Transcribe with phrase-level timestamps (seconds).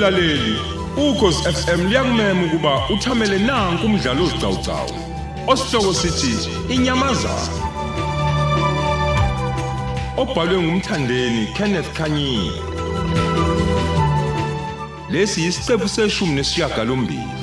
[0.00, 0.58] Mlaleli,
[0.96, 4.90] ukhosi FM liyakumema ukuba uthamele nanku umdlalo ozicawucawu.
[5.46, 7.48] Osihloko sithi inyamazana.
[10.16, 12.62] Obhalwe ngumthandeni Kenneth Kanyile.
[15.10, 17.39] Lesi isiqephu seshumi nesishiyagalombili.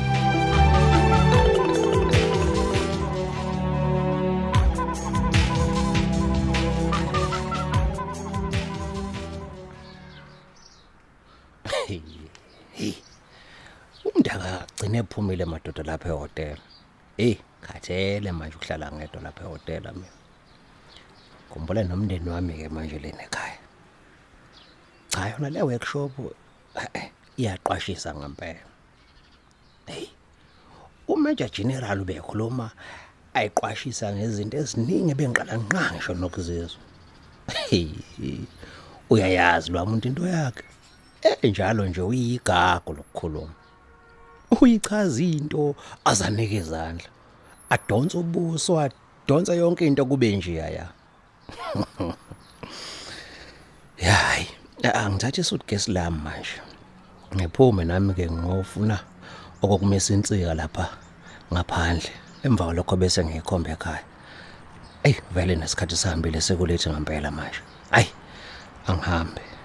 [14.87, 16.57] Umndaka gcine ephumile madoda lapha ehotel
[17.17, 20.07] hey khathele manje ukuhlala ngedwa lapha ehotel mina.
[21.49, 23.59] Kumbule nomndeni wami ke manje lena ekhaya
[25.09, 26.11] cha yona le workshop
[27.37, 28.59] iyaqwashisa ngempela.
[29.87, 30.09] Hey
[31.07, 32.71] uMajor General ubekhuluma
[33.33, 36.81] ayiqwashisa ngezinto eziningi bengiqala nqa ngisho nokuzizwa.
[39.09, 40.63] Uyayazi lwa muntu into yakhe.
[41.41, 43.53] Enjalo nje uyigagu lokukhuluma.
[44.51, 47.09] Uyichaza into azanike izandla.
[47.69, 50.87] Adonsa ubuso adonsa yonke into kube nje yaya.
[53.97, 54.47] Yayi
[54.83, 56.61] angithathe suitcase lami manje.
[57.35, 58.99] Ngiphume nami ke ngofuna
[59.61, 60.89] okokumisa insika lapha
[61.53, 62.11] ngaphandle
[62.43, 64.03] emva kwalokho bese ngiyikhomba ekhaya.
[65.03, 67.61] Ey vele nesikhathi sihambile sekulethe ngempela manje.
[67.91, 68.07] Hayi
[68.87, 69.56] angihambe.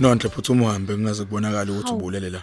[0.00, 2.42] Nonhle phuthuma uhambe kungaze kubonakala ukuthi ubulele la.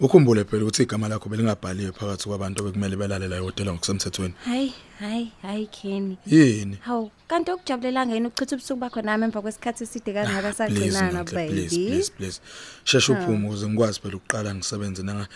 [0.00, 4.34] Ukhumbule phela ukuthi igama lakho belingabhaliwe phakathi kwabantu bekumele belale la ehotela ngokusemthethweni.
[4.44, 6.16] Hayi, hayi, hayi Kenny.
[6.26, 6.78] Yini?
[6.80, 11.48] Hawu, kanti okujabulelanga yini ukuchitha ubusuku bakho nami emva kwesikhathi eside kangaka Please, sagcinana Nonhle,
[11.48, 11.88] please, baby.
[11.90, 12.40] please, please.
[12.84, 15.28] Sheshe uphume ukuze ngikwazi phela ukuqala ngisebenze nanga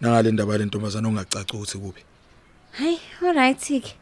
[0.00, 2.04] nangale ndaba lentombazana ongacaci ukuthi kuphi.
[2.72, 3.96] Hayi, alright ke.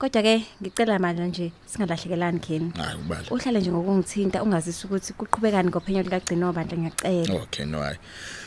[0.00, 2.72] Kodwa ke ngicela manje nje singalahlekelani Kenny.
[2.76, 3.28] Hayi ubale.
[3.30, 7.42] Uhlale nje ngokungithinta ungazisi ukuthi kuqhubekani ngophenyo likagcino bandla ngiyacela.
[7.42, 7.98] Okay, no hayi.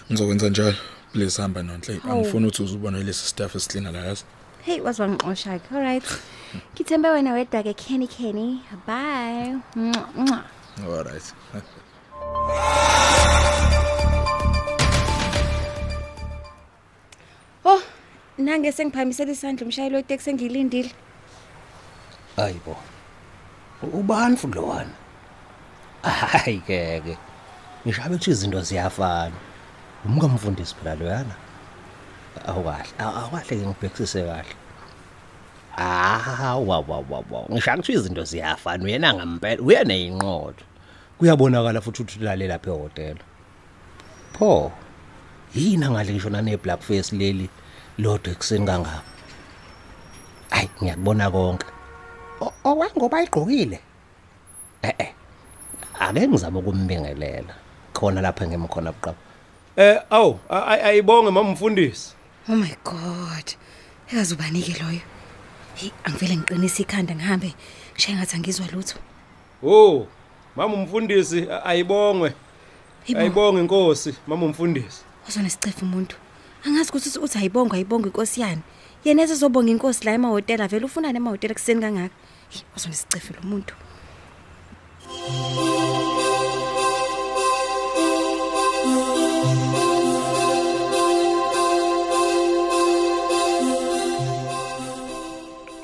[0.09, 0.75] Ngizokwenza njalo.
[1.11, 1.99] Please hamba Nonhle.
[1.99, 2.17] Hawu.
[2.17, 4.23] Angifuni ukuthi uzubone lesi staff esihlina la yazi.
[4.65, 5.75] Hey, wazwangixosha ke.
[5.75, 6.03] Alright.
[6.73, 8.61] Ngithembe wena wedwa ke Kenny Kenny.
[8.87, 9.57] Bye.
[9.75, 10.43] Mwah, mwah.
[10.87, 11.33] All right.
[17.65, 17.81] Oh,
[18.37, 20.91] nange sengiphamisela isandla umshayeli weteksi engilindile.
[22.35, 22.75] Hayibo
[23.83, 24.95] ubani futhi lowana
[26.03, 27.17] hayi ke ke.
[27.85, 29.35] Ngishabe ukuthi izinto ziyafana.
[30.05, 31.35] Umkamfundisi phela loyana
[32.47, 34.55] awukahle awukahle ke ngibhekisise kahle.
[35.77, 40.63] Ah wa wa wa wa ngisho ukuthi izinto ziyafana uyena ngempela uyena inqodo
[41.17, 43.17] kuyabonakala futhi ukuthi ulale lapha ehotel.
[44.33, 44.71] Pho
[45.55, 47.49] yini ngale ngisho nane black face leli
[47.97, 49.01] lodwa ekseni kangaka?
[50.49, 51.72] Hayi ngiyakubona konke.
[52.63, 53.79] Owangoba ayigqokile
[54.81, 55.11] eh eh
[55.99, 57.53] ake ngizama ukumbingelela
[57.93, 59.17] khona lapha ngemkhona buqaba
[59.75, 62.13] Eh awu ayibonge mama mfundisi.
[62.49, 63.47] Oh my god.
[64.11, 65.01] Ekazi ubanike loyo.
[65.75, 67.53] Hey, angivele ngiqinisa ikhanda ngihambe
[67.93, 68.99] ngishaye ngathi angizwa lutho.
[69.63, 70.05] Oh
[70.55, 72.33] mama mfundisi a- ayibongwe.
[73.15, 75.01] Ayibonge inkosi mama mfundisi.
[75.29, 76.15] uzona sicefe umuntu.
[76.65, 78.61] Angazi ukuthi uthi ayibonga ayibonga inkosi yani.
[79.05, 82.13] Yena ezobonga inkosi la emahotela vele ufunani emahotela kuseni kangaka.
[82.53, 83.73] Hey, uzona sicefe lo muntu.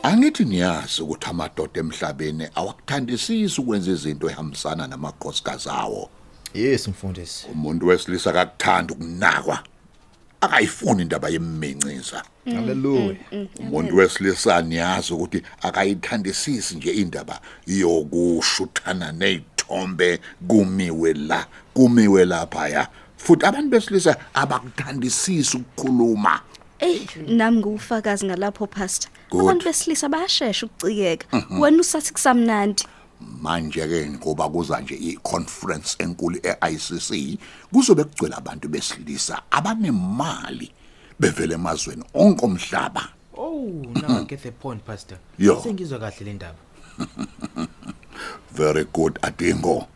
[0.03, 6.09] Angithi niyazi ukuthi amadoda emhlabeni awakuthandisisi ukwenza izinto ehambisana namakhosikazi awo.
[6.53, 7.47] Yes mfundisi.
[7.51, 9.63] Umuntu wesilisa akakuthanda ukunakwa.
[10.41, 12.23] Akayifuni indaba yemincisa.
[12.45, 13.15] Haleluya.
[13.59, 22.87] Umuntu wesilisa niyazi ukuthi akayithandisisi nje indaba yokushuthana nezithombe kumiwe la, kumiwe lapha ya.
[23.17, 26.41] Futhi abantu besilisa abakuthandisisi ukukhuluma.
[26.79, 29.11] Ey, nami ngufakazi ngalapho pastor.
[29.29, 29.41] Good.
[29.41, 31.43] Abantu besilisa bayashesha ukucikeka.
[31.59, 32.83] Wena usathi kusamnandi.
[33.19, 37.39] Manje ke ngoba kuza nje iconference enkulu eICC
[37.73, 40.71] kuzobe kugcwele abantu besilisa abanemali
[41.19, 43.09] bevele emazweni onke omhlaba
[43.41, 45.17] Oh, now I get the point, Pastor.
[45.37, 45.61] Yo.
[45.61, 46.57] Sengizwa kahle le ndaba.
[48.51, 49.87] very good adingo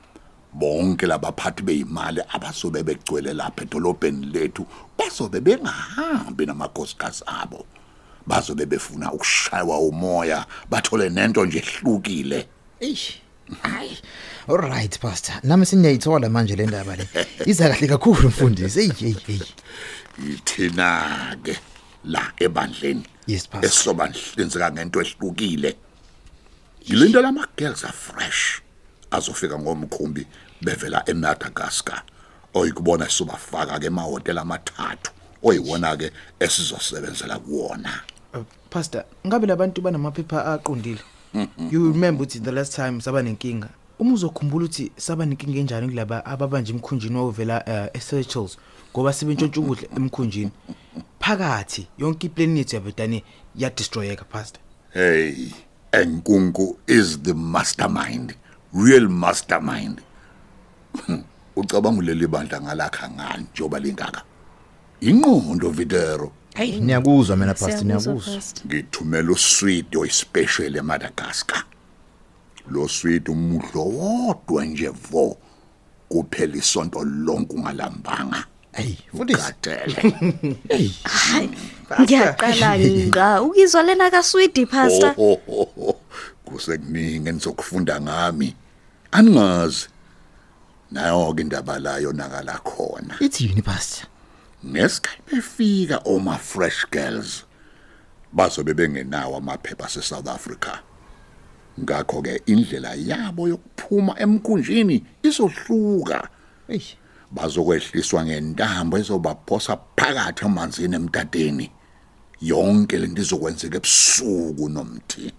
[0.54, 4.66] bonke labaphathi beimali abasobe begcwele lapha edolobheni lethu
[4.98, 7.66] bazobe bengahambi namakhosikazi abo
[8.28, 12.48] bazobe befuna ukushaywa umoya bathole nento nje ehlukile
[12.82, 13.20] Eish.
[13.62, 13.98] Hayi.
[14.50, 15.36] Alright pastor.
[15.44, 17.08] Nami siniyayithola manje le ndaba le.
[17.46, 18.80] Iza kahle kakhulu mfundisi.
[18.80, 19.40] Ey hey hey.
[20.30, 21.58] ithina ke
[22.06, 23.70] la ebandleni Yes, Pastor.
[23.70, 25.76] esoba nhlinzeka ngento ehlukile
[26.86, 28.62] yilinto lama girls are fresh
[29.12, 30.28] azofika ngomkhumbi
[30.62, 32.02] bevela eMadagascar
[32.54, 35.12] oyikubona sobafaka ke emahotela amathathu
[35.44, 38.02] oyiwona ke esizosebenzela kuwona
[38.34, 41.02] Uh, pastor ngabe labantu banamaphepha aqondile
[41.72, 43.70] you remember ukuthi the last time saba nenkinga?
[44.00, 48.58] Uma uzokhumbula ukuthi saba nenkinga enjani kulaba ababanje emkhunjini wovela uh, essentials
[48.92, 50.52] ngoba sebentshontsha ukudla emkhunjini.
[51.20, 53.24] Phakathi yonke iplan yethu yabedane
[53.56, 54.62] yadestroyeka pastor.
[54.94, 55.52] Hey
[55.92, 58.36] enkunku is the mastermind
[58.74, 60.02] real mastermind.
[61.56, 64.24] Ucabanga leli bandla ngalakha ngani njoba lingaka?
[65.02, 66.32] Inqondo videro.
[66.56, 66.80] Hey.
[66.80, 71.64] Niyakuzwa mina pastor Siyakuzwa, niyakuzwa ngithumela usweet oyispecial eMadagascar
[72.70, 75.38] lo sweet umudlo wodwa nje vo
[76.10, 80.14] kuphela isonto lonke ungalambanga hey mfundisi gadele
[82.02, 85.14] ngiyaqala nga ukizwa lena kaswidi pastor?
[85.18, 85.96] Oh, oh, oh,
[86.46, 88.56] kusekuningi enizokufunda ngami.
[89.12, 89.88] Aningazi
[90.92, 93.16] nayo ke indaba layo nakala khona.
[93.20, 94.08] Ithi yini pastor
[94.66, 97.44] ngesikhathi befika oma fresh girls
[98.34, 100.80] bazobe bengenawo amaphepha ase-south africa.
[101.80, 106.30] Ngakho ke indlela yabo yokuphuma emkhunjini isohluka
[106.68, 106.82] hey
[107.32, 111.72] bazokwehliswa ngentambo ezobaphosa phakathi emanzini emtateni
[112.42, 115.32] yonke lento izokwenzeka ebusuku nomthi.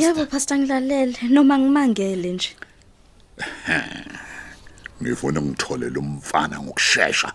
[0.00, 1.16] Yebo pastor ngilalele.
[1.30, 2.50] Noma ngimangele nje.
[5.02, 7.32] Ngifuna ngitholele umfana ngokusheshsha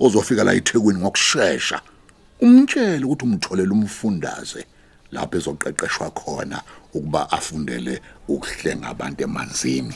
[0.00, 1.80] ozofika la eThekwini ngokusheshsha
[2.40, 4.64] umtshele ukuthi umtholele umfundaze
[5.12, 6.58] lapho ezoqeqeshwa khona
[6.94, 9.94] ukuba afundele ukuhlenga abantu emanzini.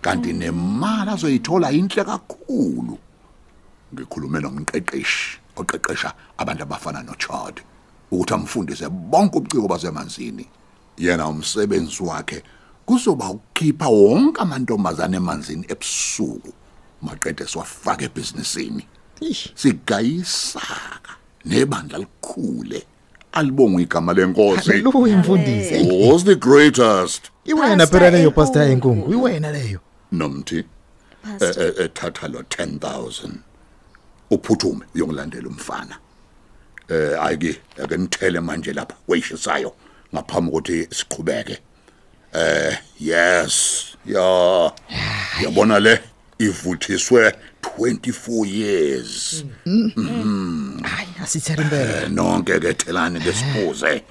[0.00, 2.98] Kanti nemali azoyithola inhle kakhulu.
[3.94, 7.56] Ngikhulume nomqeqeshi oqeqesha abantu abafana noChad
[8.10, 10.46] ukuthi amfundise bonke ubuciko basemanzini.
[10.98, 12.42] Yena umsebenzi wakhe
[12.86, 16.52] kuzoba ukukhipha wonke amantombazane emanzini ebusuku.
[17.02, 18.86] Maqede siwafaka ebhizinisini.
[19.54, 22.82] Sigayisaka nebandla likhule.
[23.32, 24.70] Alibonga igama lenkosi.
[24.70, 25.88] Haleluya mfundisi.
[26.10, 27.30] Was the greatest?
[27.44, 29.80] Iwena phela leyo pastor enkungu iwena leyo.
[30.12, 30.64] Nomthi
[31.22, 31.62] pastor.
[31.62, 33.30] eh, eh, ethatha lo 10000
[34.30, 35.98] uphuthume uyongilandela umfana.
[36.88, 39.74] Eh ayike ake nithele manje lapha weyishisayo
[40.14, 41.58] ngaphambi kokuthi siqhubeke.
[42.34, 43.86] Eh yes.
[44.06, 44.72] Ya.
[45.42, 46.00] Yabona le
[46.38, 47.34] ivuthiswe
[47.78, 49.44] 24 years.
[50.82, 52.02] Hayi asithele impela.
[52.02, 54.02] Eh, nonke ke thelani ngesibuze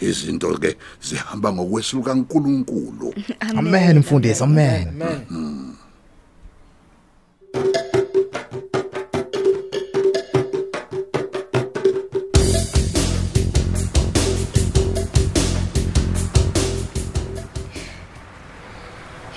[0.00, 3.14] izinto ke zihamba ngokwesluka kaNkuluNkulu.
[3.40, 5.02] Amen mfundisi amen.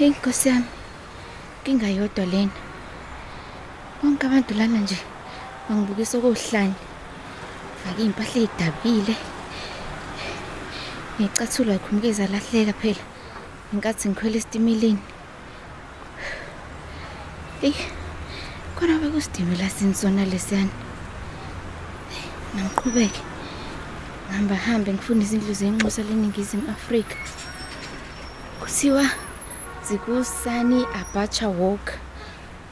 [0.02, 0.66] Hey Nkosi yami.
[1.64, 2.52] Kinga yodwa lena.
[4.02, 4.98] Bonke abantu lana nje
[5.70, 6.74] bangibukisa kohlanye.
[7.84, 9.16] Faka impahla ezidabile.
[11.20, 13.04] Ngicathula ikhumukeza lahleka phela.
[13.74, 15.04] Inkathi ngikhwela esitimeleni.
[17.62, 17.76] Hey.
[18.76, 20.74] Khona bekusitimela sinsona lesiyana.
[22.56, 23.22] Ngiqhubeke.
[24.26, 27.16] Ngihamba hambe ngifuna izindlu zenxusa leningizimu Afrika.
[28.60, 29.06] Kuthiwa
[29.92, 32.00] zikusani Abacha Walk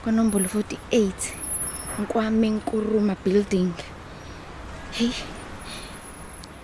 [0.03, 1.11] konombolo 48
[1.99, 3.73] Nkwame Nkuruma building.
[4.91, 5.11] Hey.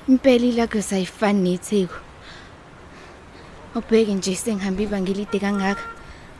[0.07, 1.95] Impela ilakho sayifani netheko.
[3.75, 5.81] Obheke nje sengihamba ibanga elide kangaka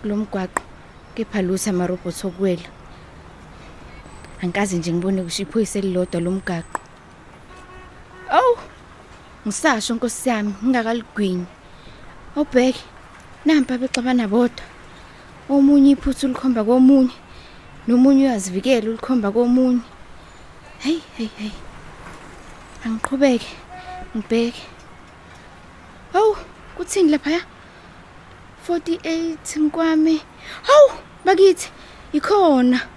[0.02, 0.62] kulomgwaqo
[1.16, 2.70] kepha lutho amarobot okwela.
[4.42, 6.80] Angikaze nje ngibone kushipho iselilodwa lomgaqo.
[8.32, 8.56] Aw!
[9.48, 11.46] Ngisasho Nkosi yami ngingakaligwini.
[12.36, 12.95] Obheke
[13.46, 14.66] nampa bexabana bodwa.
[15.50, 17.14] Omunye iphuthu likhomba komunye
[17.88, 19.82] nomunye uyazivikela ulikhomba komunye.
[20.80, 21.52] Hey hey hey.
[22.86, 23.48] Angiqhubeke
[24.16, 24.64] ngibheke.
[26.14, 26.38] Hawu,
[26.78, 27.42] kuthini lapha?
[28.68, 30.22] 48 nkwame.
[30.64, 30.90] Hawu,
[31.26, 31.70] bakithi
[32.14, 32.95] ikhona.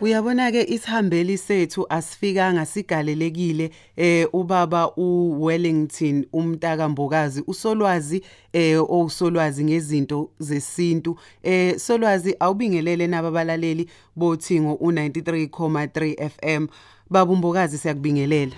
[0.00, 11.18] Uyabonake isihambeli sethu asifikanga sigalelekile eh ubaba uWellington umntaka Mbokazi usolwazi eh owusolwazi ngezinto zesintu.
[11.42, 16.66] Eh solwazi awubingelele naba abalaleli bothingo u93.3 FM
[17.10, 18.52] baba Mbokazi siyakubingelela.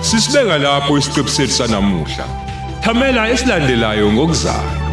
[0.00, 2.39] Sisibeka lapho isiqebu sethu sanamuhla.
[2.80, 4.89] Thamela esilandelayo ngokuzayo